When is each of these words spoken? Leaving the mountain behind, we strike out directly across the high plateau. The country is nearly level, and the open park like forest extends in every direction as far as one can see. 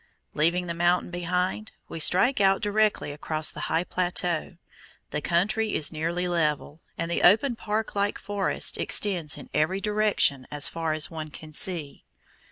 Leaving 0.33 0.65
the 0.65 0.73
mountain 0.73 1.11
behind, 1.11 1.71
we 1.87 1.99
strike 1.99 2.41
out 2.41 2.59
directly 2.59 3.11
across 3.11 3.51
the 3.51 3.69
high 3.69 3.83
plateau. 3.83 4.57
The 5.11 5.21
country 5.21 5.75
is 5.75 5.91
nearly 5.91 6.27
level, 6.27 6.81
and 6.97 7.11
the 7.11 7.21
open 7.21 7.55
park 7.55 7.93
like 7.95 8.17
forest 8.17 8.79
extends 8.79 9.37
in 9.37 9.51
every 9.53 9.79
direction 9.79 10.47
as 10.49 10.67
far 10.67 10.93
as 10.93 11.11
one 11.11 11.29
can 11.29 11.53
see. 11.53 12.03